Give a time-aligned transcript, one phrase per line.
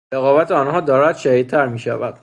[0.13, 2.19] رقابت آنها دارد شدیدتر میشود.